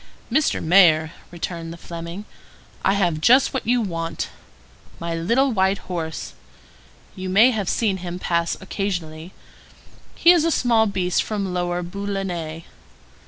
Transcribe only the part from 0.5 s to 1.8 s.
Mayor," returned the